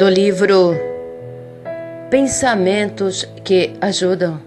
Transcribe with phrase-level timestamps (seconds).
[0.00, 0.74] do livro
[2.08, 4.40] Pensamentos que Ajudam,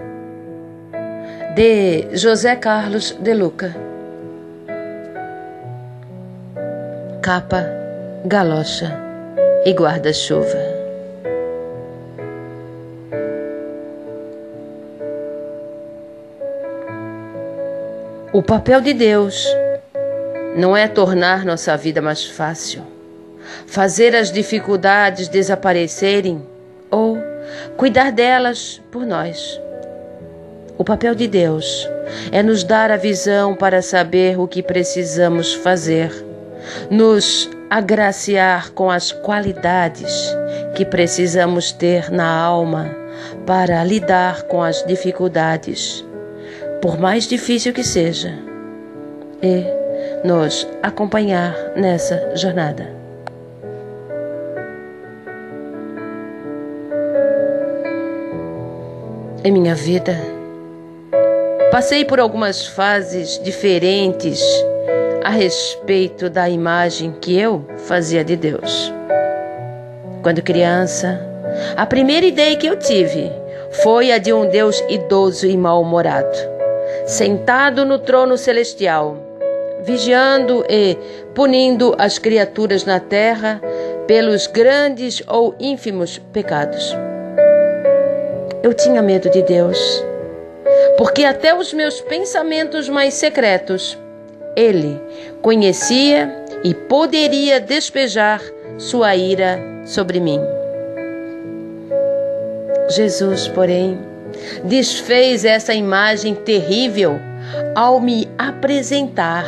[1.54, 3.76] de José Carlos de Luca.
[7.22, 7.68] Capa,
[8.26, 9.00] galocha
[9.64, 10.58] e guarda-chuva.
[18.34, 19.48] O papel de Deus
[20.58, 22.82] não é tornar nossa vida mais fácil,
[23.68, 26.42] fazer as dificuldades desaparecerem
[26.90, 27.18] ou
[27.78, 29.60] cuidar delas por nós.
[30.78, 31.88] O papel de Deus
[32.32, 36.12] é nos dar a visão para saber o que precisamos fazer,
[36.90, 40.36] nos agraciar com as qualidades
[40.76, 42.96] que precisamos ter na alma
[43.46, 46.04] para lidar com as dificuldades,
[46.82, 48.34] por mais difícil que seja,
[49.41, 49.63] e
[50.28, 53.02] nos acompanhar nessa jornada.
[59.46, 60.18] Em minha vida,
[61.70, 64.41] passei por algumas fases diferentes
[65.22, 68.94] a respeito da imagem que eu fazia de Deus.
[70.22, 71.19] Quando criança,
[71.75, 73.30] a primeira ideia que eu tive
[73.84, 76.38] foi a de um Deus idoso e mal-humorado,
[77.06, 79.18] sentado no trono celestial,
[79.84, 80.97] vigiando e
[81.35, 83.62] punindo as criaturas na terra
[84.07, 86.96] pelos grandes ou ínfimos pecados.
[88.64, 89.78] Eu tinha medo de Deus,
[90.97, 93.97] porque até os meus pensamentos mais secretos,
[94.56, 95.02] Ele
[95.42, 96.34] conhecia
[96.64, 98.41] e poderia despejar
[98.78, 100.40] sua ira sobre mim.
[102.88, 104.00] Jesus, porém,
[104.64, 107.19] desfez essa imagem terrível
[107.75, 109.46] ao me apresentar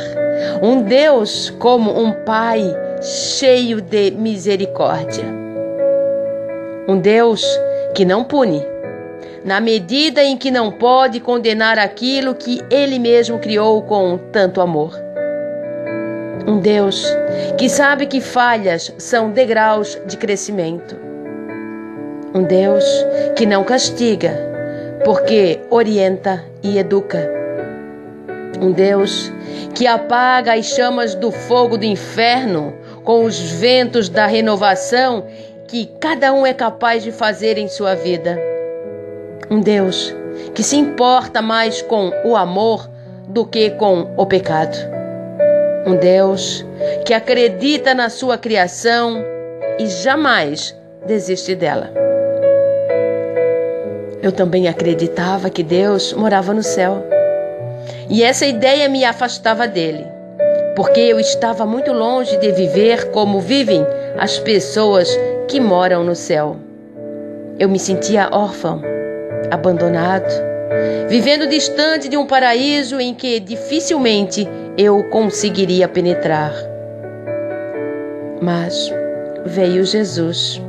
[0.62, 2.62] um Deus como um Pai
[3.02, 5.24] cheio de misericórdia.
[6.86, 7.46] Um Deus
[7.94, 8.75] que não pune,
[9.44, 15.00] na medida em que não pode condenar aquilo que Ele mesmo criou com tanto amor.
[16.48, 17.06] Um Deus
[17.58, 20.96] que sabe que falhas são degraus de crescimento.
[22.34, 22.84] Um Deus
[23.36, 24.38] que não castiga,
[25.04, 27.31] porque orienta e educa.
[28.62, 29.31] Um Deus
[29.74, 32.74] que apaga as chamas do fogo do inferno
[33.04, 35.25] com os ventos da renovação
[35.68, 38.55] que cada um é capaz de fazer em sua vida.
[39.50, 40.13] Um Deus
[40.53, 42.89] que se importa mais com o amor
[43.28, 44.75] do que com o pecado.
[45.85, 46.66] Um Deus
[47.06, 49.23] que acredita na sua criação
[49.78, 50.75] e jamais
[51.06, 51.91] desiste dela.
[54.22, 57.06] Eu também acreditava que Deus morava no céu.
[58.09, 60.06] E essa ideia me afastava dele,
[60.75, 63.85] porque eu estava muito longe de viver como vivem
[64.17, 65.09] as pessoas
[65.47, 66.57] que moram no céu.
[67.59, 68.81] Eu me sentia órfão
[69.51, 70.31] abandonado,
[71.07, 74.47] vivendo distante de um paraíso em que dificilmente
[74.78, 76.53] eu conseguiria penetrar.
[78.41, 78.91] Mas
[79.45, 80.61] veio Jesus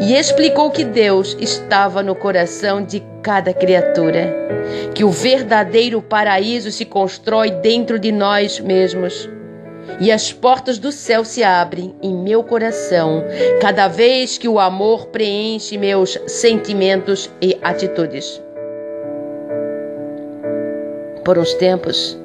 [0.00, 4.34] e explicou que Deus estava no coração de cada criatura,
[4.94, 9.28] que o verdadeiro paraíso se constrói dentro de nós mesmos.
[10.00, 13.22] E as portas do céu se abrem em meu coração
[13.60, 18.40] cada vez que o amor preenche meus sentimentos e atitudes.
[21.24, 22.18] Por uns tempos,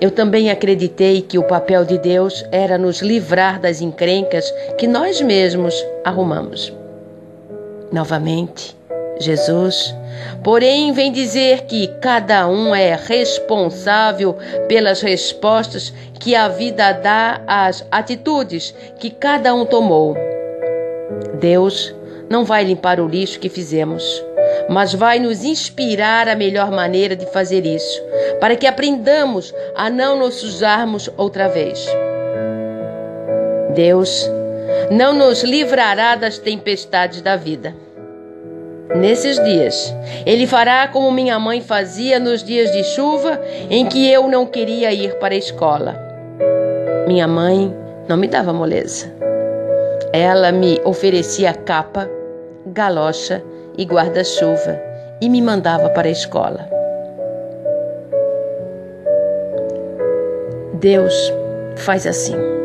[0.00, 5.20] eu também acreditei que o papel de Deus era nos livrar das encrencas que nós
[5.20, 5.74] mesmos
[6.04, 6.72] arrumamos.
[7.90, 8.76] Novamente,
[9.18, 9.94] Jesus,
[10.44, 14.36] porém, vem dizer que cada um é responsável
[14.68, 20.16] pelas respostas que a vida dá às atitudes que cada um tomou.
[21.40, 21.94] Deus
[22.28, 24.04] não vai limpar o lixo que fizemos,
[24.68, 28.02] mas vai nos inspirar a melhor maneira de fazer isso,
[28.40, 31.86] para que aprendamos a não nos sujarmos outra vez.
[33.74, 34.28] Deus
[34.90, 37.85] não nos livrará das tempestades da vida.
[38.94, 39.94] Nesses dias,
[40.24, 44.92] Ele fará como minha mãe fazia nos dias de chuva em que eu não queria
[44.92, 45.96] ir para a escola.
[47.06, 47.74] Minha mãe
[48.08, 49.12] não me dava moleza.
[50.12, 52.08] Ela me oferecia capa,
[52.66, 53.42] galocha
[53.76, 54.80] e guarda-chuva
[55.20, 56.68] e me mandava para a escola.
[60.74, 61.32] Deus
[61.76, 62.55] faz assim.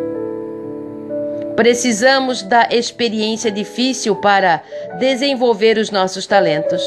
[1.55, 4.63] Precisamos da experiência difícil para
[4.99, 6.81] desenvolver os nossos talentos.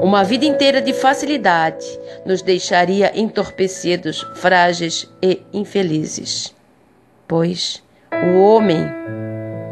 [0.00, 1.86] Uma vida inteira de facilidade
[2.24, 6.54] nos deixaria entorpecidos, frágeis e infelizes.
[7.26, 7.82] Pois
[8.12, 8.86] o homem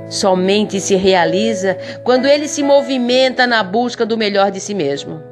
[0.08, 5.22] somente se realiza quando ele se movimenta na busca do melhor de si mesmo.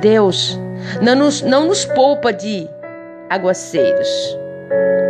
[0.00, 0.58] Deus
[1.02, 2.68] não nos, não nos poupa de
[3.28, 4.38] aguaceiros,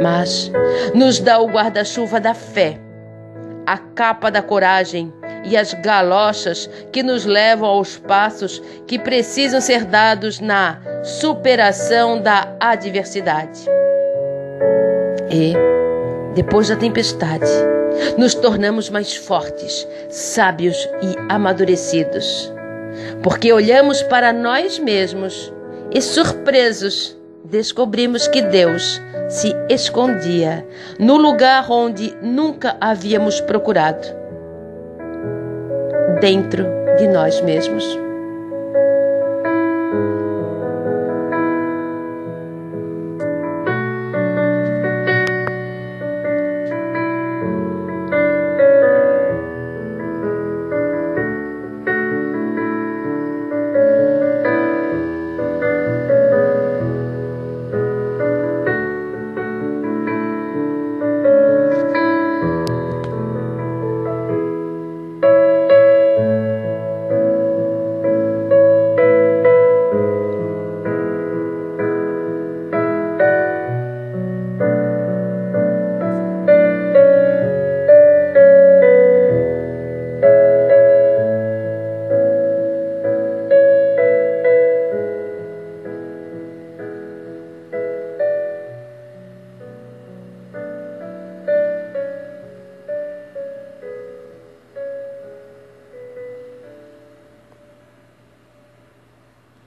[0.02, 0.50] mas
[0.94, 2.78] nos dá o guarda-chuva da fé,
[3.66, 5.12] a capa da coragem
[5.44, 12.54] e as galochas que nos levam aos passos que precisam ser dados na superação da
[12.60, 13.60] adversidade.
[15.30, 15.54] E,
[16.34, 17.50] depois da tempestade,
[18.16, 22.52] nos tornamos mais fortes, sábios e amadurecidos,
[23.22, 25.52] porque olhamos para nós mesmos
[25.90, 30.66] e, surpresos, descobrimos que Deus se escondia
[30.98, 34.16] no lugar onde nunca havíamos procurado
[36.20, 36.64] dentro
[36.98, 38.07] de nós mesmos.